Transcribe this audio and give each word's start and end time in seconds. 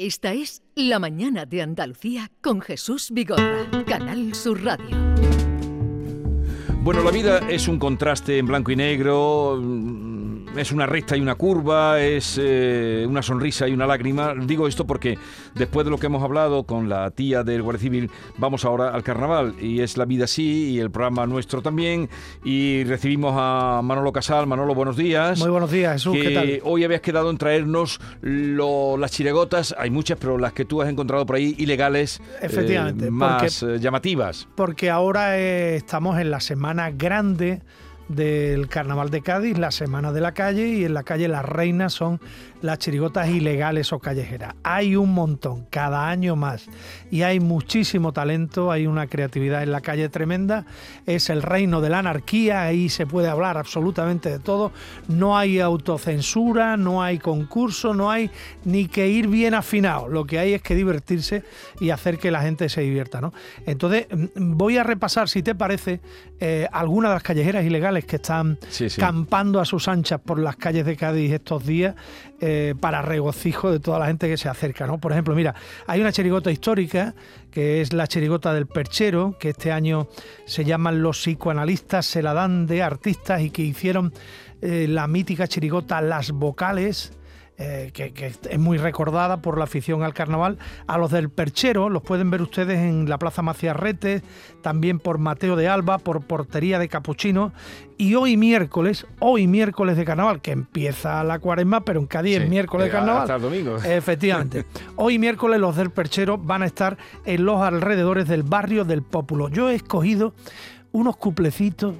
Esta 0.00 0.32
es 0.32 0.62
La 0.76 1.00
Mañana 1.00 1.44
de 1.44 1.60
Andalucía 1.60 2.30
con 2.40 2.60
Jesús 2.60 3.10
Vigorra, 3.10 3.68
Canal 3.84 4.32
Sur 4.32 4.62
Radio. 4.62 4.96
Bueno, 6.84 7.02
la 7.02 7.10
vida 7.10 7.40
es 7.50 7.66
un 7.66 7.80
contraste 7.80 8.38
en 8.38 8.46
blanco 8.46 8.70
y 8.70 8.76
negro 8.76 9.60
es 10.58 10.72
una 10.72 10.86
recta 10.86 11.16
y 11.16 11.20
una 11.20 11.36
curva, 11.36 12.00
es 12.00 12.38
eh, 12.40 13.06
una 13.08 13.22
sonrisa 13.22 13.68
y 13.68 13.72
una 13.72 13.86
lágrima. 13.86 14.34
Digo 14.34 14.66
esto 14.66 14.86
porque 14.86 15.18
después 15.54 15.84
de 15.84 15.90
lo 15.90 15.98
que 15.98 16.06
hemos 16.06 16.22
hablado 16.22 16.64
con 16.64 16.88
la 16.88 17.10
tía 17.10 17.44
del 17.44 17.62
Guardia 17.62 17.82
Civil, 17.82 18.10
vamos 18.38 18.64
ahora 18.64 18.90
al 18.90 19.02
carnaval 19.02 19.54
y 19.60 19.80
es 19.80 19.96
la 19.96 20.04
vida 20.04 20.24
así 20.24 20.70
y 20.70 20.80
el 20.80 20.90
programa 20.90 21.26
nuestro 21.26 21.62
también. 21.62 22.08
Y 22.44 22.84
recibimos 22.84 23.34
a 23.36 23.80
Manolo 23.82 24.12
Casal. 24.12 24.46
Manolo, 24.46 24.74
buenos 24.74 24.96
días. 24.96 25.38
Muy 25.38 25.50
buenos 25.50 25.70
días, 25.70 25.92
Jesús. 25.92 26.16
¿Qué 26.20 26.30
tal? 26.30 26.60
Hoy 26.64 26.84
habías 26.84 27.00
quedado 27.00 27.30
en 27.30 27.38
traernos 27.38 28.00
las 28.22 29.10
chiregotas, 29.12 29.74
hay 29.78 29.90
muchas, 29.90 30.18
pero 30.18 30.38
las 30.38 30.52
que 30.52 30.64
tú 30.64 30.82
has 30.82 30.88
encontrado 30.88 31.24
por 31.24 31.36
ahí 31.36 31.54
ilegales, 31.58 32.20
eh, 32.20 32.46
Efectivamente, 32.46 33.10
más 33.10 33.62
eh, 33.62 33.78
llamativas. 33.78 34.48
Porque 34.54 34.90
ahora 34.90 35.36
estamos 35.38 36.18
en 36.18 36.30
la 36.30 36.40
semana 36.40 36.90
grande 36.90 37.62
del 38.08 38.68
Carnaval 38.68 39.10
de 39.10 39.22
Cádiz, 39.22 39.58
la 39.58 39.70
Semana 39.70 40.12
de 40.12 40.20
la 40.20 40.32
Calle 40.32 40.66
y 40.68 40.84
en 40.84 40.94
la 40.94 41.02
calle 41.02 41.28
Las 41.28 41.44
Reinas 41.44 41.92
son 41.92 42.20
las 42.62 42.78
chirigotas 42.78 43.28
ilegales 43.28 43.92
o 43.92 44.00
callejeras. 44.00 44.54
Hay 44.62 44.96
un 44.96 45.12
montón, 45.12 45.66
cada 45.70 46.08
año 46.08 46.34
más. 46.34 46.66
Y 47.10 47.22
hay 47.22 47.38
muchísimo 47.38 48.12
talento, 48.12 48.72
hay 48.72 48.86
una 48.86 49.06
creatividad 49.06 49.62
en 49.62 49.72
la 49.72 49.80
calle 49.80 50.08
tremenda. 50.08 50.66
Es 51.06 51.30
el 51.30 51.42
reino 51.42 51.80
de 51.80 51.90
la 51.90 52.00
anarquía, 52.00 52.62
ahí 52.62 52.88
se 52.88 53.06
puede 53.06 53.28
hablar 53.28 53.56
absolutamente 53.56 54.30
de 54.30 54.38
todo. 54.38 54.72
No 55.06 55.38
hay 55.38 55.60
autocensura, 55.60 56.76
no 56.76 57.02
hay 57.02 57.18
concurso, 57.18 57.94
no 57.94 58.10
hay 58.10 58.30
ni 58.64 58.88
que 58.88 59.08
ir 59.08 59.28
bien 59.28 59.54
afinado. 59.54 60.08
Lo 60.08 60.24
que 60.24 60.38
hay 60.38 60.54
es 60.54 60.62
que 60.62 60.74
divertirse 60.74 61.44
y 61.80 61.90
hacer 61.90 62.18
que 62.18 62.30
la 62.30 62.42
gente 62.42 62.68
se 62.68 62.80
divierta. 62.80 63.20
¿no? 63.20 63.32
Entonces, 63.66 64.06
mm, 64.10 64.56
voy 64.56 64.78
a 64.78 64.82
repasar, 64.82 65.28
si 65.28 65.42
te 65.42 65.54
parece, 65.54 66.00
eh, 66.40 66.68
algunas 66.72 67.10
de 67.10 67.14
las 67.14 67.22
callejeras 67.22 67.64
ilegales 67.64 67.97
que 68.04 68.16
están 68.16 68.58
campando 68.96 69.60
a 69.60 69.64
sus 69.64 69.88
anchas 69.88 70.20
por 70.20 70.38
las 70.38 70.56
calles 70.56 70.86
de 70.86 70.96
Cádiz 70.96 71.32
estos 71.32 71.64
días. 71.66 71.94
Eh, 72.40 72.76
para 72.78 73.02
regocijo 73.02 73.72
de 73.72 73.80
toda 73.80 73.98
la 73.98 74.06
gente 74.06 74.28
que 74.28 74.36
se 74.36 74.48
acerca. 74.48 74.86
¿no? 74.86 74.98
Por 74.98 75.10
ejemplo, 75.10 75.34
mira, 75.34 75.56
hay 75.88 76.00
una 76.00 76.12
chirigota 76.12 76.52
histórica 76.52 77.12
que 77.50 77.80
es 77.80 77.92
la 77.92 78.06
chirigota 78.06 78.54
del 78.54 78.68
perchero, 78.68 79.36
que 79.40 79.48
este 79.48 79.72
año 79.72 80.06
se 80.46 80.64
llaman 80.64 81.02
los 81.02 81.18
psicoanalistas, 81.18 82.06
se 82.06 82.22
la 82.22 82.34
dan 82.34 82.68
de 82.68 82.84
artistas 82.84 83.40
y 83.40 83.50
que 83.50 83.62
hicieron 83.62 84.12
eh, 84.62 84.86
la 84.88 85.08
mítica 85.08 85.48
chirigota 85.48 86.00
Las 86.00 86.30
Vocales, 86.30 87.12
eh, 87.60 87.90
que, 87.92 88.12
es 88.24 88.58
muy 88.58 88.78
recordada 88.78 89.42
por 89.42 89.58
la 89.58 89.64
afición 89.64 90.04
al 90.04 90.14
carnaval. 90.14 90.58
A 90.86 90.96
los 90.96 91.10
del 91.10 91.28
Perchero 91.28 91.88
los 91.88 92.02
pueden 92.02 92.30
ver 92.30 92.40
ustedes 92.40 92.78
en 92.78 93.08
la 93.08 93.18
Plaza 93.18 93.42
Maciarrete, 93.42 94.22
también 94.62 95.00
por 95.00 95.18
Mateo 95.18 95.56
de 95.56 95.68
Alba, 95.68 95.98
por 95.98 96.22
Portería 96.22 96.78
de 96.78 96.88
Capuchino. 96.88 97.52
Y 97.96 98.14
hoy 98.14 98.36
miércoles, 98.36 99.08
hoy 99.18 99.48
miércoles 99.48 99.96
de 99.96 100.04
carnaval, 100.04 100.40
que 100.40 100.52
empieza 100.52 101.24
la 101.24 101.40
cuaresma, 101.40 101.84
pero 101.84 101.98
en 101.98 102.06
Cádiz 102.06 102.42
es 102.42 102.48
miércoles 102.48 102.86
de 102.86 102.92
carnaval. 102.92 103.22
Hasta 103.22 103.36
el 103.36 103.42
domingo. 103.42 103.76
Efectivamente. 103.76 104.64
hoy 104.96 105.18
miércoles 105.18 105.58
los 105.58 105.74
del 105.74 105.90
Perchero 105.90 106.38
van 106.38 106.62
a 106.62 106.66
estar 106.66 106.96
en 107.24 107.44
los 107.44 107.60
alrededores 107.60 108.28
del 108.28 108.44
barrio 108.44 108.84
del 108.84 109.02
Pópulo. 109.02 109.48
Yo 109.48 109.68
he 109.68 109.74
escogido 109.74 110.32
unos 110.92 111.16
cuplecitos 111.16 111.94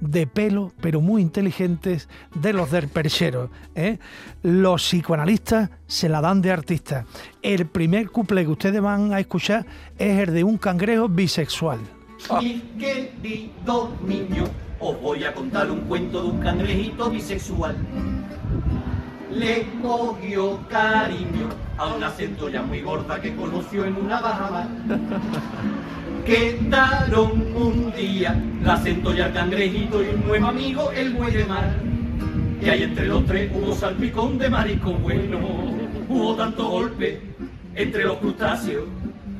de 0.00 0.26
pelo, 0.26 0.72
pero 0.80 1.00
muy 1.00 1.22
inteligentes, 1.22 2.08
de 2.34 2.52
los 2.52 2.70
del 2.70 2.88
perchero. 2.88 3.50
¿eh? 3.74 3.98
Los 4.42 4.82
psicoanalistas 4.82 5.70
se 5.86 6.08
la 6.08 6.20
dan 6.20 6.42
de 6.42 6.50
artista. 6.50 7.06
El 7.42 7.66
primer 7.66 8.10
couple 8.10 8.44
que 8.44 8.50
ustedes 8.50 8.80
van 8.80 9.12
a 9.12 9.20
escuchar 9.20 9.66
es 9.98 10.18
el 10.18 10.34
de 10.34 10.44
un 10.44 10.58
cangrejo 10.58 11.08
bisexual. 11.08 11.80
Mi 12.40 12.60
querido 12.78 13.92
niño, 14.06 14.44
os 14.78 15.00
voy 15.00 15.24
a 15.24 15.34
contar 15.34 15.70
un 15.70 15.80
cuento 15.80 16.22
de 16.22 16.30
un 16.30 16.40
cangrejito 16.40 17.10
bisexual. 17.10 17.76
Le 19.30 19.66
cogió 19.80 20.58
cariño 20.68 21.48
a 21.78 21.94
una 21.94 22.10
centolla 22.10 22.62
muy 22.62 22.80
gorda 22.80 23.20
que 23.20 23.34
conoció 23.34 23.84
en 23.84 23.96
una 23.96 24.20
bajada. 24.20 24.68
Quedaron 26.24 27.56
un 27.56 27.92
día 27.96 28.40
la 28.62 28.76
centolla, 28.76 29.26
el 29.26 29.32
cangrejito 29.32 30.02
y 30.02 30.08
un 30.08 30.26
nuevo 30.26 30.46
amigo, 30.46 30.90
el 30.92 31.14
buey 31.14 31.32
de 31.32 31.44
mar. 31.44 31.74
Y 32.60 32.68
ahí 32.68 32.82
entre 32.82 33.06
los 33.06 33.24
tres 33.26 33.50
hubo 33.54 33.74
salpicón 33.74 34.38
de 34.38 34.50
marico 34.50 34.92
bueno. 34.92 35.38
Hubo 36.08 36.34
tanto 36.34 36.68
golpe 36.68 37.20
entre 37.74 38.04
los 38.04 38.18
crustáceos 38.18 38.84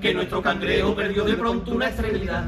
que 0.01 0.15
nuestro 0.15 0.41
cangrejo 0.41 0.95
perdió 0.95 1.25
de 1.25 1.35
pronto 1.35 1.75
una 1.75 1.89
extremidad. 1.89 2.45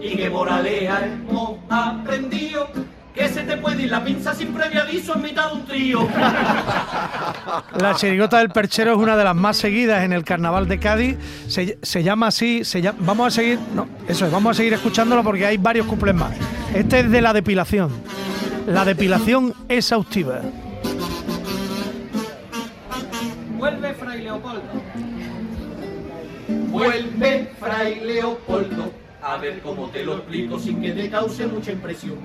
Y 0.00 0.16
que 0.16 0.30
moraleja 0.30 1.06
hemos 1.06 1.58
aprendido 1.68 2.68
que 3.14 3.28
se 3.28 3.42
te 3.42 3.56
puede 3.58 3.82
ir 3.82 3.90
la 3.90 4.02
pinza 4.02 4.34
sin 4.34 4.52
previo 4.54 4.82
aviso 4.82 5.14
en 5.14 5.22
mitad 5.22 5.50
de 5.50 5.54
un 5.54 5.64
trío. 5.66 6.08
La 7.78 7.94
chirigota 7.94 8.38
del 8.38 8.48
perchero 8.48 8.92
es 8.92 8.98
una 8.98 9.16
de 9.16 9.24
las 9.24 9.36
más 9.36 9.56
seguidas 9.58 10.02
en 10.04 10.12
el 10.12 10.24
carnaval 10.24 10.66
de 10.66 10.78
Cádiz. 10.78 11.16
Se, 11.48 12.02
llama 12.02 12.28
así, 12.28 12.64
se 12.64 12.80
vamos 12.98 13.26
a 13.26 13.30
seguir, 13.30 13.58
no, 13.74 13.86
eso 14.08 14.26
es, 14.26 14.32
vamos 14.32 14.52
a 14.52 14.54
seguir 14.54 14.72
escuchándolo 14.72 15.22
porque 15.22 15.46
hay 15.46 15.58
varios 15.58 15.86
cumples 15.86 16.14
más. 16.14 16.32
Este 16.74 17.00
es 17.00 17.10
de 17.10 17.20
la 17.20 17.32
depilación. 17.32 17.90
La 18.66 18.84
depilación 18.84 19.52
exhaustiva. 19.68 20.40
Vuelve 23.58 23.94
Fray 23.94 24.22
Leopoldo. 24.22 24.62
Vuelve 26.48 27.52
Fray 27.60 28.00
Leopoldo. 28.00 28.92
A 29.20 29.36
ver 29.36 29.60
cómo 29.60 29.88
te 29.90 30.02
lo 30.04 30.16
explico 30.16 30.58
sin 30.58 30.80
que 30.80 30.92
te 30.92 31.10
cause 31.10 31.46
mucha 31.46 31.72
impresión 31.72 32.16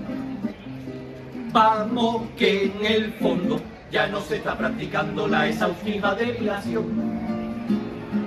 Vamos 1.52 2.24
que 2.38 2.66
en 2.66 2.86
el 2.86 3.14
fondo 3.14 3.60
ya 3.92 4.08
no 4.08 4.20
se 4.22 4.38
está 4.38 4.58
practicando 4.58 5.28
la 5.28 5.48
exhaustiva 5.48 6.14
depilación. 6.14 6.86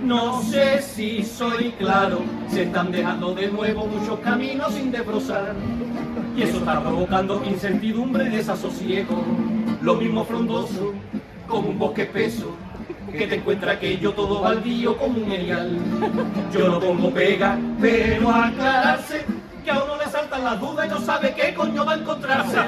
No 0.04 0.42
sé 0.42 0.80
si 0.82 1.22
soy 1.22 1.72
claro, 1.78 2.20
se 2.48 2.62
están 2.62 2.90
dejando 2.90 3.34
de 3.34 3.48
nuevo 3.48 3.86
muchos 3.86 4.18
caminos 4.20 4.72
sin 4.74 4.90
desbrozar. 4.90 5.54
Y 6.36 6.42
eso 6.42 6.58
está 6.58 6.80
provocando 6.80 7.42
incertidumbre 7.44 8.24
y 8.24 8.36
desasosiego. 8.36 9.22
Lo 9.82 9.94
mismo 9.96 10.24
frondoso, 10.24 10.92
como 11.46 11.68
un 11.68 11.78
bosque 11.78 12.02
espeso, 12.02 12.56
que 13.12 13.26
te 13.26 13.36
encuentra 13.36 13.72
aquello 13.72 14.12
todo 14.12 14.40
baldío 14.40 14.96
como 14.96 15.22
un 15.22 15.30
erial. 15.30 15.78
Yo 16.52 16.68
no 16.68 16.80
pongo 16.80 17.10
pega, 17.10 17.58
pero 17.80 18.30
aclararse 18.30 19.24
que 19.64 19.70
a 19.70 19.82
uno 19.84 19.99
las 20.42 20.60
dudas 20.60 20.86
y 20.86 20.90
no 20.90 21.00
sabe 21.00 21.34
qué 21.34 21.54
coño 21.54 21.84
va 21.84 21.92
a 21.92 21.96
encontrarse. 21.96 22.56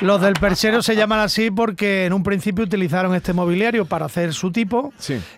Los 0.00 0.20
del 0.20 0.34
perchero 0.34 0.82
se 0.82 0.96
llaman 0.96 1.20
así 1.20 1.50
porque 1.50 2.06
en 2.06 2.12
un 2.12 2.22
principio 2.22 2.64
utilizaron 2.64 3.14
este 3.14 3.32
mobiliario 3.32 3.86
para 3.86 4.06
hacer 4.06 4.34
su 4.34 4.52
tipo 4.52 4.92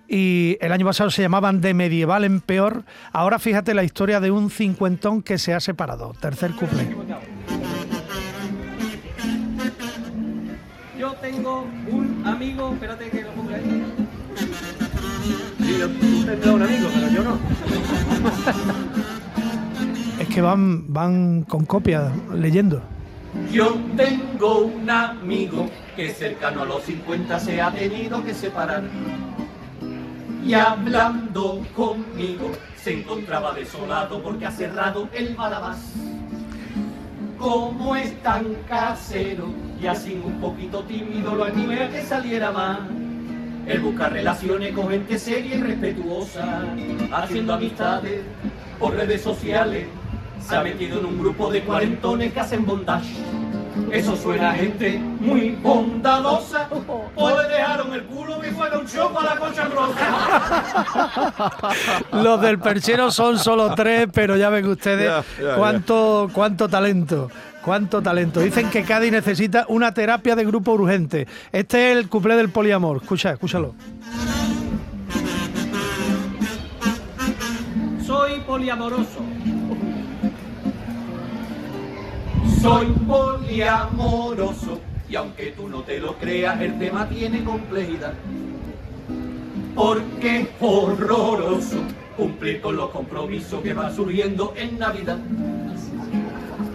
y 0.08 0.56
el 0.60 0.72
año 0.72 0.86
pasado 0.86 1.10
se 1.10 1.22
llamaban 1.22 1.60
de 1.60 1.74
medieval 1.74 2.24
en 2.24 2.40
peor. 2.40 2.84
Ahora 3.12 3.38
fíjate 3.38 3.74
la 3.74 3.84
historia 3.84 4.20
de 4.20 4.30
un 4.30 4.50
cincuentón 4.50 5.22
que 5.22 5.38
se 5.38 5.54
ha 5.54 5.60
separado. 5.60 6.14
Tercer 6.20 6.52
couple. 6.52 6.96
Yo 10.98 11.12
tengo 11.14 11.66
un 11.88 12.22
amigo, 12.26 12.72
espérate 12.72 13.10
que 13.10 13.22
lo 13.22 13.30
ponga 13.32 13.56
ahí. 13.56 13.84
Sí, 15.60 15.78
yo, 15.78 15.86
un 16.54 16.62
amigo, 16.62 16.88
pero 16.94 17.10
yo 17.10 17.22
no. 17.22 17.38
que 20.24 20.40
van, 20.40 20.92
van 20.92 21.42
con 21.42 21.64
copia 21.64 22.10
leyendo. 22.32 22.82
Yo 23.52 23.76
tengo 23.96 24.60
un 24.60 24.88
amigo 24.88 25.68
que 25.94 26.10
cercano 26.10 26.62
a 26.62 26.64
los 26.64 26.82
50 26.84 27.38
se 27.38 27.60
ha 27.60 27.70
tenido 27.70 28.24
que 28.24 28.34
separar. 28.34 28.82
Y 30.44 30.54
hablando 30.54 31.60
conmigo 31.74 32.52
se 32.82 33.00
encontraba 33.00 33.52
desolado 33.52 34.22
porque 34.22 34.46
ha 34.46 34.50
cerrado 34.50 35.08
el 35.12 35.34
Barabás. 35.34 35.92
Como 37.38 37.94
es 37.96 38.22
tan 38.22 38.54
casero 38.68 39.48
y 39.80 39.86
así 39.86 40.20
un 40.24 40.40
poquito 40.40 40.82
tímido 40.84 41.34
lo 41.34 41.44
animé 41.44 41.82
a 41.82 41.90
que 41.90 42.02
saliera 42.02 42.50
más. 42.52 42.78
Él 43.66 43.80
busca 43.80 44.08
relaciones 44.08 44.72
con 44.72 44.88
gente 44.88 45.18
seria 45.18 45.56
y 45.56 45.60
respetuosa, 45.60 46.64
haciendo 47.12 47.54
amistades 47.54 48.22
por 48.78 48.94
redes 48.94 49.22
sociales 49.22 49.86
se 50.40 50.56
ha 50.56 50.62
metido 50.62 51.00
en 51.00 51.06
un 51.06 51.18
grupo 51.18 51.50
de 51.50 51.62
cuarentones 51.62 52.32
que 52.32 52.40
hacen 52.40 52.64
bondage. 52.64 53.14
Eso 53.90 54.16
suena 54.16 54.50
a 54.50 54.54
gente 54.54 54.98
muy 54.98 55.50
bondadosa. 55.62 56.68
O 57.14 57.30
le 57.30 57.48
dejaron 57.48 57.92
el 57.92 58.04
culo 58.04 58.38
y 58.44 58.50
fueron 58.50 58.82
mucho 58.82 59.12
para 59.12 59.34
la 59.34 59.40
concha 59.40 59.68
Los 62.12 62.40
del 62.40 62.58
perchero 62.58 63.10
son 63.10 63.38
solo 63.38 63.74
tres, 63.74 64.08
pero 64.12 64.36
ya 64.36 64.48
ven 64.50 64.66
ustedes 64.66 65.12
cuánto, 65.56 66.30
cuánto 66.32 66.68
talento. 66.68 67.30
Cuánto 67.62 68.00
talento. 68.00 68.40
Dicen 68.40 68.70
que 68.70 68.84
Cádiz 68.84 69.10
necesita 69.10 69.66
una 69.68 69.92
terapia 69.92 70.36
de 70.36 70.44
grupo 70.44 70.72
urgente. 70.72 71.26
Este 71.50 71.90
es 71.90 71.98
el 71.98 72.08
cuplé 72.08 72.36
del 72.36 72.50
poliamor. 72.50 72.98
Escucha, 72.98 73.32
escúchalo. 73.32 73.74
Soy 78.06 78.40
poliamoroso. 78.46 79.35
Soy 82.66 82.86
poliamoroso. 83.06 84.80
Y 85.08 85.14
aunque 85.14 85.52
tú 85.52 85.68
no 85.68 85.82
te 85.82 86.00
lo 86.00 86.16
creas, 86.16 86.60
el 86.60 86.76
tema 86.80 87.08
tiene 87.08 87.44
complejidad. 87.44 88.12
Porque 89.76 90.40
es 90.40 90.48
horroroso 90.58 91.76
cumplir 92.16 92.60
con 92.60 92.74
los 92.76 92.90
compromisos 92.90 93.62
que 93.62 93.72
van 93.72 93.94
surgiendo 93.94 94.52
en 94.56 94.80
Navidad. 94.80 95.18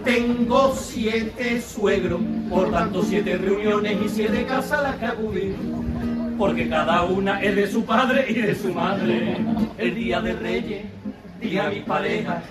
Tengo 0.02 0.74
siete 0.74 1.60
suegros, 1.60 2.22
por 2.48 2.70
tanto 2.70 3.02
siete 3.02 3.36
reuniones 3.36 3.98
y 4.02 4.08
siete 4.08 4.46
casas 4.46 4.78
a 4.78 4.82
las 4.84 4.96
que 4.96 5.04
acudir. 5.04 5.56
Porque 6.38 6.70
cada 6.70 7.02
una 7.02 7.42
es 7.42 7.54
de 7.54 7.70
su 7.70 7.84
padre 7.84 8.24
y 8.30 8.40
de 8.40 8.54
su 8.54 8.72
madre. 8.72 9.36
El 9.76 9.94
día 9.94 10.22
de 10.22 10.32
Reyes, 10.32 10.86
día 11.38 11.66
a 11.66 11.70
mi 11.70 11.80
pareja, 11.80 12.42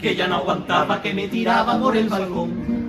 que 0.00 0.16
ya 0.16 0.26
no 0.26 0.36
aguantaba, 0.36 1.00
que 1.00 1.14
me 1.14 1.28
tiraba 1.28 1.78
por 1.78 1.96
el 1.96 2.08
balcón. 2.08 2.79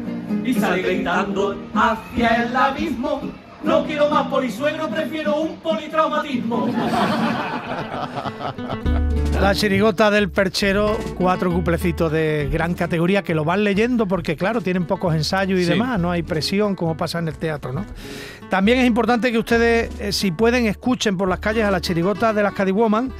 Y 0.44 0.54
salí 0.54 0.82
gritando 0.82 1.56
hacia 1.74 2.28
el 2.44 2.56
abismo. 2.56 3.22
No 3.64 3.86
quiero 3.86 4.10
más 4.10 4.28
polisuegro, 4.28 4.90
prefiero 4.90 5.36
un 5.36 5.58
politraumatismo. 5.58 6.68
La 9.40 9.56
chirigota 9.56 10.12
del 10.12 10.30
perchero, 10.30 10.98
cuatro 11.18 11.52
cuplecitos 11.52 12.12
de 12.12 12.50
gran 12.52 12.74
categoría 12.76 13.24
que 13.24 13.34
lo 13.36 13.44
van 13.44 13.64
leyendo 13.64 14.08
porque, 14.08 14.36
claro, 14.36 14.62
tienen 14.62 14.86
pocos 14.86 15.14
ensayos 15.16 15.60
y 15.60 15.64
Sí. 15.64 15.70
demás, 15.72 16.00
no 16.00 16.12
hay 16.12 16.22
presión 16.24 16.76
como 16.76 16.96
pasa 16.98 17.20
en 17.20 17.28
el 17.28 17.36
teatro, 17.38 17.72
¿no? 17.74 17.86
También 18.50 18.80
es 18.80 18.86
importante 18.86 19.32
que 19.32 19.38
ustedes, 19.40 19.90
eh, 20.00 20.12
si 20.12 20.32
pueden, 20.32 20.66
escuchen 20.68 21.18
por 21.18 21.28
las 21.30 21.40
calles 21.40 21.64
a 21.64 21.72
la 21.72 21.82
chirigota 21.82 22.34
de 22.34 22.44
las 22.44 22.54
Cadiwoman, 22.54 23.12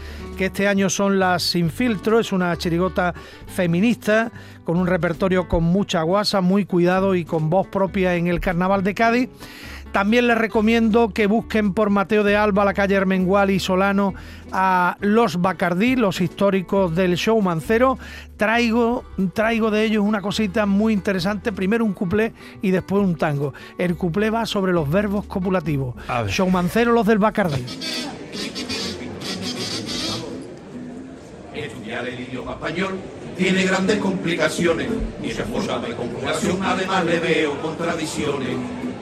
que 0.42 0.48
este 0.48 0.68
año 0.68 0.90
son 0.90 1.20
las 1.20 1.44
Sin 1.44 1.70
Filtro, 1.70 2.20
es 2.20 2.32
una 2.32 2.58
chirigota 2.58 3.14
feminista 3.46 4.32
con 4.64 4.78
un 4.78 4.88
repertorio 4.88 5.48
con 5.48 5.64
mucha 5.64 6.02
guasa, 6.02 6.42
muy 6.42 6.66
cuidado 6.66 7.14
y 7.14 7.26
con 7.26 7.52
voz 7.52 7.68
propia 7.68 8.16
en 8.16 8.26
el 8.26 8.40
Carnaval 8.40 8.82
de 8.82 8.96
Cádiz. 8.96 9.30
También 9.92 10.26
les 10.26 10.36
recomiendo 10.36 11.10
que 11.10 11.28
busquen 11.28 11.76
por 11.76 11.92
Mateo 11.92 12.24
de 12.24 12.38
Alba, 12.38 12.66
la 12.66 12.74
calle 12.74 12.96
Hermengual 12.96 13.52
y 13.52 13.60
Solano 13.60 14.16
a 14.52 14.98
Los 15.00 15.40
Bacardí, 15.40 15.96
los 15.96 16.22
históricos 16.22 16.96
del 16.96 17.18
show 17.18 17.40
mancero. 17.40 18.00
Traigo, 18.36 19.04
traigo 19.34 19.70
de 19.70 19.84
ellos 19.84 20.04
una 20.04 20.22
cosita 20.22 20.66
muy 20.66 20.92
interesante. 20.92 21.52
Primero 21.52 21.86
un 21.86 21.94
cuplé 21.94 22.34
y 22.64 22.72
después 22.72 23.04
un 23.04 23.16
tango. 23.16 23.54
El 23.78 23.96
cuplé 23.96 24.32
va 24.32 24.48
sobre 24.48 24.74
los 24.74 24.90
verbos 24.90 25.28
copulativos. 25.28 25.94
A 26.08 26.24
ver. 26.24 26.32
Show 26.32 26.50
mancero, 26.50 26.94
los 26.94 27.06
del 27.06 27.20
Bacardí. 27.20 27.64
El 32.08 32.20
idioma 32.20 32.54
español 32.54 33.00
tiene 33.38 33.64
grandes 33.64 33.98
complicaciones 34.00 34.88
y 35.24 35.32
su 35.32 35.44
forma 35.44 35.78
de 35.80 35.96
conjugación 35.96 36.60
además 36.64 37.06
le 37.06 37.20
veo 37.20 37.62
contradicciones. 37.62 38.50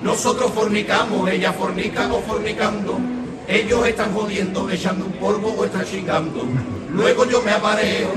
Nosotros 0.02 0.52
fornicamos, 0.54 1.30
ella 1.30 1.54
fornica 1.54 2.12
o 2.12 2.20
fornicando. 2.22 3.00
Ellos 3.48 3.88
están 3.88 4.14
jodiendo, 4.14 4.70
echando 4.70 5.06
un 5.06 5.14
polvo 5.14 5.56
o 5.58 5.66
están 5.66 5.86
chingando. 5.86 6.46
Luego 6.94 7.26
yo 7.26 7.42
me 7.42 7.52
apareo 7.52 8.10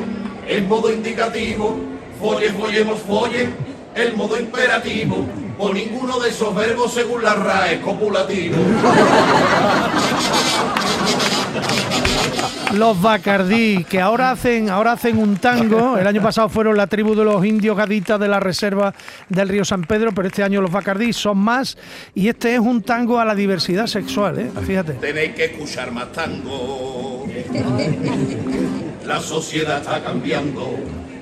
en 0.48 0.68
modo 0.68 0.92
indicativo. 0.92 1.78
Folle, 2.20 2.52
follemos, 2.52 3.00
folle, 3.00 3.48
el 3.94 4.16
modo 4.16 4.38
imperativo. 4.38 5.26
O 5.58 5.72
ninguno 5.72 6.18
de 6.18 6.30
esos 6.30 6.54
verbos 6.54 6.92
según 6.92 7.22
la 7.22 7.34
RAE 7.34 7.74
es 7.74 7.80
copulativo. 7.80 8.56
Los 12.74 13.00
Bacardí, 13.02 13.84
que 13.84 14.00
ahora 14.00 14.30
hacen, 14.30 14.70
ahora 14.70 14.92
hacen 14.92 15.18
un 15.18 15.36
tango. 15.36 15.98
El 15.98 16.06
año 16.06 16.22
pasado 16.22 16.48
fueron 16.48 16.76
la 16.76 16.86
tribu 16.86 17.14
de 17.14 17.24
los 17.24 17.44
indios 17.44 17.76
gaditas 17.76 18.18
de 18.18 18.28
la 18.28 18.40
reserva 18.40 18.94
del 19.28 19.48
río 19.48 19.64
San 19.64 19.82
Pedro, 19.82 20.12
pero 20.12 20.28
este 20.28 20.42
año 20.42 20.62
los 20.62 20.72
Bacardí 20.72 21.12
son 21.12 21.38
más. 21.38 21.76
Y 22.14 22.28
este 22.28 22.54
es 22.54 22.60
un 22.60 22.82
tango 22.82 23.18
a 23.18 23.24
la 23.26 23.34
diversidad 23.34 23.86
sexual, 23.86 24.38
¿eh? 24.38 24.50
fíjate. 24.66 24.94
Tenéis 24.94 25.32
que 25.32 25.44
escuchar 25.46 25.92
más 25.92 26.12
tango. 26.12 27.26
La 29.06 29.20
sociedad 29.20 29.82
está 29.82 30.02
cambiando 30.02 30.70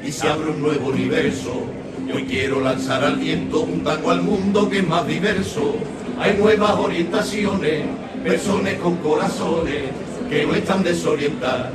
y 0.05 0.13
se 0.13 0.29
abre 0.29 0.51
un 0.51 0.63
nuevo 0.63 0.91
universo. 0.91 1.65
Y 2.07 2.13
hoy 2.13 2.27
quiero 2.27 2.61
lanzar 2.61 3.03
al 3.05 3.17
viento 3.17 3.61
un 3.61 3.83
tango 3.83 4.11
al 4.11 4.23
mundo 4.23 4.69
que 4.69 4.79
es 4.79 4.87
más 4.87 5.07
diverso. 5.07 5.75
Hay 6.21 6.37
nuevas 6.37 6.73
orientaciones, 6.73 7.87
personas 8.23 8.75
con 8.75 8.97
corazones 8.99 10.10
que 10.31 10.47
no 10.47 10.55
están 10.55 10.85
desorientadas. 10.85 11.73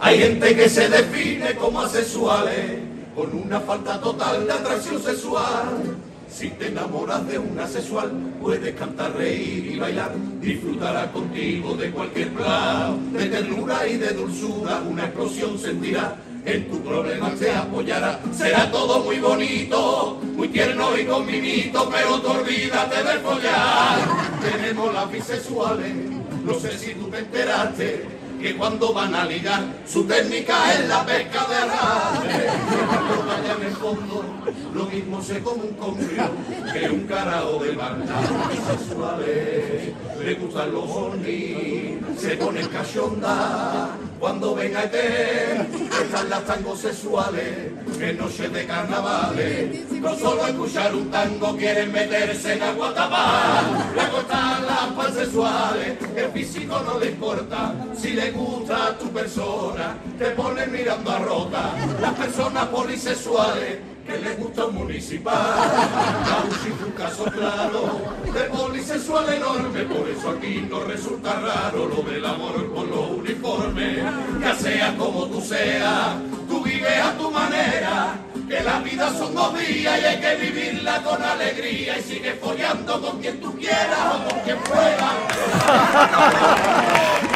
Hay 0.00 0.18
gente 0.18 0.56
que 0.56 0.68
se 0.68 0.88
define 0.88 1.54
como 1.54 1.80
asexuales, 1.80 2.80
con 3.14 3.32
una 3.32 3.60
falta 3.60 4.00
total 4.00 4.46
de 4.46 4.52
atracción 4.52 5.00
sexual. 5.00 5.96
Si 6.28 6.50
te 6.50 6.66
enamoras 6.66 7.24
de 7.28 7.38
una 7.38 7.68
sexual, 7.68 8.10
puedes 8.40 8.74
cantar, 8.74 9.16
reír 9.16 9.66
y 9.66 9.78
bailar. 9.78 10.12
Disfrutará 10.40 11.12
contigo 11.12 11.76
de 11.76 11.92
cualquier 11.92 12.30
plan, 12.30 13.12
de 13.12 13.26
ternura 13.26 13.86
y 13.86 13.96
de 13.96 14.08
dulzura. 14.08 14.82
Una 14.90 15.04
explosión 15.04 15.56
sentirá, 15.56 16.16
en 16.44 16.68
tu 16.68 16.80
problema 16.82 17.30
te 17.38 17.52
apoyará. 17.52 18.18
Será 18.36 18.72
todo 18.72 19.04
muy 19.04 19.20
bonito, 19.20 20.20
muy 20.34 20.48
tierno 20.48 20.98
y 20.98 21.04
con 21.04 21.24
pero 21.26 22.20
tú 22.20 22.28
olvídate 22.28 23.04
del 23.04 23.18
follar. 23.20 23.98
Tenemos 24.42 24.92
las 24.92 25.12
bisexuales, 25.12 25.92
no 26.44 26.54
sé 26.54 26.78
si 26.78 26.94
tú 26.94 27.08
te 27.08 27.18
enteraste. 27.18 28.24
Que 28.40 28.56
cuando 28.56 28.92
van 28.92 29.14
a 29.14 29.24
ligar, 29.24 29.62
su 29.86 30.04
técnica 30.04 30.74
es 30.74 30.86
la 30.86 31.06
pesca 31.06 31.46
de 31.48 31.56
arrastre. 31.56 32.46
Cuando 33.24 33.56
en 33.56 33.66
el 33.66 33.76
fondo, 33.76 34.24
lo 34.74 34.84
mismo 34.84 35.22
se 35.22 35.40
come 35.40 35.62
un 35.62 35.74
congrio 35.74 36.30
que 36.70 36.90
un 36.90 37.06
carao 37.06 37.58
de 37.60 37.72
banda. 37.72 38.20
Bisexuales, 38.50 39.94
le 40.22 40.34
gustan 40.34 40.72
los 40.72 40.90
hornis, 40.90 41.98
se 42.18 42.36
ponen 42.36 42.68
cachonda. 42.68 43.96
Cuando 44.24 44.54
venga 44.54 44.84
ET, 44.84 44.94
están 46.02 46.30
las 46.30 46.46
tangos 46.46 46.80
sexuales, 46.80 47.70
en 48.00 48.16
noche 48.16 48.48
de 48.48 48.66
carnavales. 48.66 49.90
No 49.90 50.16
solo 50.16 50.46
escuchar 50.46 50.94
un 50.94 51.10
tango, 51.10 51.54
quieren 51.54 51.92
meterse 51.92 52.54
en 52.54 52.62
agua 52.62 52.94
tapada. 52.94 53.86
Le 53.94 54.06
gustan 54.16 54.66
las 54.66 54.86
pansexuales, 54.96 55.98
el 56.16 56.30
físico 56.32 56.80
no 56.86 56.98
le 56.98 57.10
importa. 57.10 57.74
Si 57.94 58.14
le 58.14 58.30
gusta 58.30 58.86
a 58.86 58.98
tu 58.98 59.10
persona, 59.10 59.98
te 60.18 60.30
ponen 60.30 60.72
mirando 60.72 61.10
a 61.10 61.18
rota. 61.18 61.74
Las 62.00 62.14
personas 62.14 62.64
polisexuales 62.68 63.78
que 64.06 64.18
le 64.18 64.34
gusta 64.36 64.66
un 64.66 64.74
municipal. 64.74 65.54
Cauchi 66.26 66.70
fue 66.78 66.86
un 66.86 66.92
caso 66.92 67.24
claro 67.24 68.00
de 68.32 68.40
polisexual 68.44 69.32
enorme, 69.32 69.84
por 69.84 70.08
eso 70.08 70.30
aquí 70.30 70.66
no 70.68 70.80
resulta 70.80 71.40
raro 71.40 71.86
lo 71.86 72.02
del 72.02 72.24
amor 72.24 72.72
con 72.74 72.90
los 72.90 73.10
uniformes. 73.10 73.98
Ya 74.40 74.54
sea 74.54 74.96
como 74.96 75.26
tú 75.26 75.40
seas, 75.40 76.16
tú 76.48 76.62
vives 76.62 77.00
a 77.00 77.16
tu 77.16 77.30
manera. 77.30 78.18
Que 78.48 78.62
la 78.62 78.78
vida 78.80 79.10
son 79.14 79.34
dos 79.34 79.58
días 79.58 79.98
y 80.02 80.04
hay 80.04 80.20
que 80.20 80.36
vivirla 80.36 81.02
con 81.02 81.22
alegría 81.22 81.98
y 81.98 82.02
sigue 82.02 82.34
follando 82.34 83.00
con 83.00 83.18
quien 83.18 83.40
tú 83.40 83.56
quieras 83.56 84.16
o 84.16 84.28
con 84.28 84.40
quien 84.40 84.58
puedas. 84.58 85.14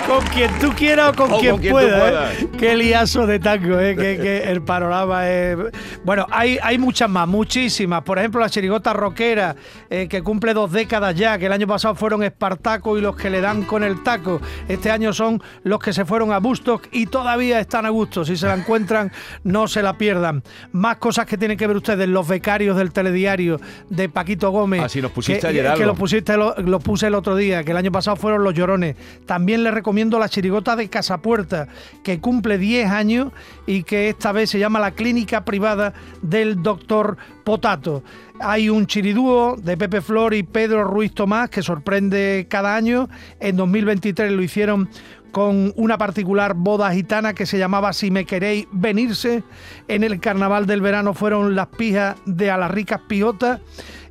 Con 0.08 0.24
quien 0.28 0.50
tú 0.58 0.70
quieras 0.70 1.10
o 1.10 1.12
con, 1.12 1.30
O 1.30 1.38
quien, 1.38 1.52
con 1.52 1.60
quien 1.60 1.74
tú 1.74 1.78
pueda. 1.78 2.32
¿eh? 2.32 2.48
Qué 2.58 2.74
liazo 2.74 3.26
de 3.26 3.38
tango, 3.38 3.78
¿eh? 3.78 3.94
que, 3.94 4.16
que 4.16 4.50
el 4.50 4.62
panorama 4.62 5.28
es... 5.28 5.58
Bueno, 6.02 6.26
hay, 6.30 6.58
hay 6.62 6.78
muchas 6.78 7.10
más, 7.10 7.28
muchísimas. 7.28 8.02
Por 8.04 8.18
ejemplo, 8.18 8.40
la 8.40 8.48
chirigota 8.48 8.94
rockera, 8.94 9.54
eh, 9.90 10.08
que 10.08 10.22
cumple 10.22 10.54
dos 10.54 10.72
décadas 10.72 11.14
ya, 11.14 11.36
que 11.38 11.44
el 11.44 11.52
año 11.52 11.66
pasado 11.66 11.94
fueron 11.94 12.22
Espartaco 12.22 12.96
y 12.96 13.02
los 13.02 13.16
que 13.16 13.28
le 13.28 13.42
dan 13.42 13.64
con 13.64 13.84
el 13.84 14.02
taco. 14.02 14.40
Este 14.66 14.90
año 14.90 15.12
son 15.12 15.42
los 15.62 15.78
que 15.78 15.92
se 15.92 16.06
fueron 16.06 16.32
a 16.32 16.38
Bustock 16.38 16.88
y 16.90 17.04
todavía 17.04 17.60
están 17.60 17.84
a 17.84 17.90
gusto. 17.90 18.24
Si 18.24 18.34
se 18.34 18.46
la 18.46 18.54
encuentran, 18.54 19.12
no 19.44 19.68
se 19.68 19.82
la 19.82 19.98
pierdan. 19.98 20.42
Más 20.72 20.96
cosas 20.96 21.26
que 21.26 21.36
tienen 21.36 21.58
que 21.58 21.66
ver 21.66 21.76
ustedes, 21.76 22.08
los 22.08 22.26
becarios 22.26 22.78
del 22.78 22.92
telediario 22.92 23.60
de 23.90 24.08
Paquito 24.08 24.52
Gómez. 24.52 24.80
Ah, 24.82 24.88
sí, 24.88 25.02
nos 25.02 25.12
pusiste 25.12 25.42
que, 25.42 25.46
ayer 25.48 25.64
que 25.64 25.70
algo. 25.70 25.84
lo 25.84 25.94
pusiste 25.94 26.34
lo, 26.38 26.54
lo 26.56 26.80
puse 26.80 27.08
el 27.08 27.14
otro 27.14 27.36
día, 27.36 27.62
que 27.62 27.72
el 27.72 27.76
año 27.76 27.92
pasado 27.92 28.16
fueron 28.16 28.42
los 28.42 28.54
llorones. 28.54 28.96
También 29.26 29.62
les 29.62 29.74
recomiendo 29.74 29.97
la 29.98 30.28
chirigota 30.28 30.76
de 30.76 30.88
Casapuerta, 30.88 31.68
que 32.02 32.20
cumple 32.20 32.38
cumple 32.38 32.56
10 32.56 32.90
años 32.92 33.32
y 33.66 33.82
que 33.82 34.08
esta 34.08 34.30
vez 34.30 34.48
se 34.48 34.60
llama 34.60 34.78
la 34.78 34.92
Clínica 34.92 35.44
Privada 35.44 35.92
del 36.22 36.62
Doctor 36.62 37.16
Potato. 37.42 38.04
Hay 38.38 38.70
un 38.70 38.86
chiridúo 38.86 39.56
de 39.56 39.76
Pepe 39.76 40.00
Flor 40.00 40.34
y 40.34 40.44
Pedro 40.44 40.84
Ruiz 40.84 41.12
Tomás 41.12 41.50
que 41.50 41.64
sorprende 41.64 42.46
cada 42.48 42.76
año. 42.76 43.08
En 43.40 43.56
2023 43.56 44.30
lo 44.30 44.40
hicieron 44.40 44.88
con 45.32 45.72
una 45.74 45.98
particular 45.98 46.54
boda 46.54 46.92
gitana 46.92 47.34
que 47.34 47.44
se 47.44 47.58
llamaba 47.58 47.92
Si 47.92 48.12
me 48.12 48.24
queréis 48.24 48.68
venirse. 48.70 49.42
En 49.88 50.04
el 50.04 50.20
carnaval 50.20 50.66
del 50.66 50.80
verano 50.80 51.12
fueron 51.12 51.56
las 51.56 51.66
pijas 51.66 52.14
de 52.24 52.52
a 52.52 52.56
las 52.56 52.70
ricas 52.70 53.00
pijotas 53.08 53.60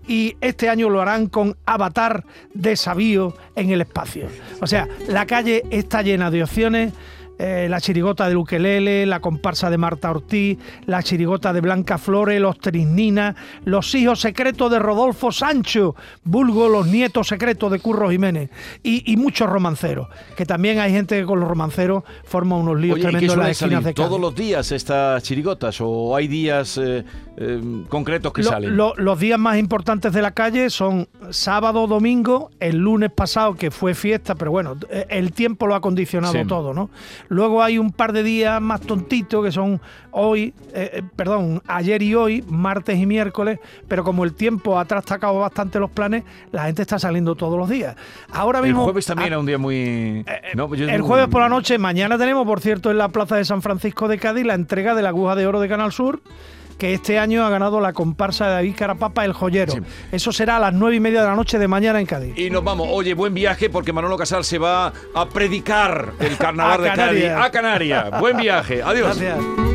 y 0.07 0.37
este 0.41 0.69
año 0.69 0.89
lo 0.89 1.01
harán 1.01 1.27
con 1.27 1.57
Avatar 1.65 2.23
de 2.53 2.75
Sabío 2.75 3.35
en 3.55 3.69
el 3.69 3.81
espacio. 3.81 4.27
O 4.61 4.67
sea, 4.67 4.87
la 5.07 5.25
calle 5.25 5.63
está 5.69 6.01
llena 6.01 6.31
de 6.31 6.43
opciones 6.43 6.93
eh, 7.39 7.67
la 7.70 7.79
chirigota 7.79 8.27
de 8.27 8.34
Luquelele, 8.34 9.06
la 9.06 9.20
comparsa 9.20 9.70
de 9.70 9.77
Marta 9.77 10.10
Ortiz, 10.10 10.58
la 10.86 11.03
chirigota 11.03 11.53
de 11.53 11.62
Blanca 11.62 12.00
Flores, 12.00 12.41
los 12.41 12.58
Trisnina, 12.58 13.36
los 13.63 13.94
hijos 13.94 14.22
secretos 14.22 14.72
de 14.72 14.79
Rodolfo 14.79 15.32
Sancho, 15.32 15.96
vulgo 16.24 16.67
los 16.67 16.88
nietos 16.88 17.27
secretos 17.27 17.72
de 17.72 17.79
Curro 17.79 18.10
Jiménez 18.10 18.50
y, 18.82 19.15
muchos 19.17 19.50
romanceros, 19.50 20.08
que 20.36 20.46
también 20.46 20.79
hay 20.79 20.91
gente 20.91 21.20
que 21.20 21.25
con 21.25 21.39
los 21.39 21.48
romanceros 21.48 22.03
forma 22.24 22.56
unos 22.56 22.79
líos 22.79 23.00
tremendos 23.00 23.34
en 23.34 23.39
las 23.39 23.50
esquinas 23.50 23.84
de 23.84 23.94
¿Todos 23.94 24.20
los 24.20 24.36
días 24.36 24.72
estas 24.72 25.22
chirigotas 25.24 25.79
o 25.82 26.15
hay 26.15 26.27
días 26.27 26.77
eh, 26.77 27.03
eh, 27.38 27.62
concretos 27.89 28.34
que 28.34 28.44
salen? 28.44 28.75
los 28.75 29.20
días 29.20 29.39
más 29.39 29.58
importantes 29.58 30.12
de 30.13 30.22
la 30.22 30.32
calle 30.32 30.70
son 30.70 31.08
sábado, 31.29 31.88
domingo, 31.88 32.50
el 32.60 32.77
lunes 32.77 33.12
pasado 33.12 33.56
que 33.56 33.70
fue 33.70 33.94
fiesta, 33.94 34.36
pero 34.36 34.51
bueno, 34.51 34.75
el 35.10 35.34
tiempo 35.34 35.67
lo 35.67 35.75
ha 35.75 35.82
condicionado 35.82 36.46
todo, 36.48 36.74
¿no? 36.74 36.89
Luego 37.29 37.63
hay 37.63 37.77
un 37.77 37.91
par 37.91 38.13
de 38.13 38.24
días 38.24 38.62
más 38.62 38.81
tontitos 38.81 39.43
que 39.43 39.51
son 39.51 39.81
hoy, 40.12 40.53
eh, 40.74 40.91
eh, 40.93 41.03
perdón, 41.15 41.62
ayer 41.67 42.01
y 42.01 42.15
hoy, 42.15 42.43
martes 42.48 42.98
y 42.98 43.05
miércoles, 43.05 43.60
pero 43.88 44.03
como 44.03 44.24
el 44.24 44.34
tiempo 44.34 44.79
ha 44.79 44.86
trastacado 44.86 45.39
bastante 45.39 45.79
los 45.79 45.91
planes, 45.91 46.24
la 46.51 46.65
gente 46.65 46.81
está 46.81 46.98
saliendo 47.00 47.36
todos 47.36 47.57
los 47.57 47.69
días. 47.69 47.96
Ahora 48.31 48.62
mismo. 48.62 48.81
El 48.81 48.86
jueves 48.86 49.05
también 49.05 49.27
era 49.27 49.39
un 49.39 49.46
día 49.46 49.57
muy. 49.57 50.25
Eh, 50.25 50.55
pues 50.67 50.81
el 50.81 51.01
jueves 51.01 51.27
por 51.27 51.41
la 51.41 51.50
noche, 51.50 51.77
mañana 51.77 52.17
tenemos, 52.17 52.46
por 52.46 52.62
cierto, 52.62 52.91
en 52.91 52.98
la 52.98 53.10
plaza 53.10 53.36
de 53.36 53.46
San 53.46 53.62
Francisco 53.62 54.07
de 54.07 54.17
Cádiz, 54.17 54.46
la 54.46 54.55
entrega 54.55 54.96
de 54.96 55.01
la 55.01 55.10
aguja 55.10 55.36
de 55.36 55.48
oro 55.48 55.60
de 55.60 55.67
Canal 55.67 55.91
Sur 55.91 56.22
que 56.77 56.93
este 56.93 57.19
año 57.19 57.46
ha 57.46 57.50
ganado 57.50 57.79
la 57.79 57.93
comparsa 57.93 58.48
de 58.48 58.53
David 58.53 58.75
Carapapa, 58.77 59.25
El 59.25 59.34
Joyero. 59.34 59.74
Eso 60.12 60.31
será 60.31 60.57
a 60.57 60.60
las 60.60 60.74
nueve 60.74 60.96
y 60.98 61.00
media 61.00 61.22
de 61.22 61.27
la 61.27 61.36
noche 61.36 61.57
de 61.57 61.67
mañana 61.67 62.00
en 62.00 62.05
Cádiz. 62.05 62.38
Y 62.38 62.50
nos 62.50 62.63
vamos. 62.63 62.88
Oye, 62.91 63.13
buen 63.13 63.34
viaje 63.34 63.69
porque 63.69 63.93
Manolo 63.93 64.17
Casal 64.17 64.43
se 64.43 64.57
va 64.57 64.93
a 65.13 65.29
predicar 65.29 66.13
el 66.19 66.38
carnaval 66.38 66.84
de 66.84 66.91
Cádiz 66.91 67.29
a 67.29 67.50
Canarias. 67.51 68.19
Buen 68.19 68.38
viaje. 68.38 68.81
Adiós. 68.84 69.19
Gracias. 69.19 69.66